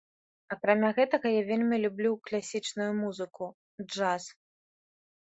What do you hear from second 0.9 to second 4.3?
гэтага я вельмі люблю класічную музыку, джаз.